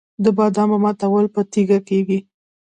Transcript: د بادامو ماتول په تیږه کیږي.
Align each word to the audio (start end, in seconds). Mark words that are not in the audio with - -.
د 0.23 0.25
بادامو 0.37 0.77
ماتول 0.83 1.25
په 1.35 1.41
تیږه 1.51 1.79
کیږي. 1.89 2.19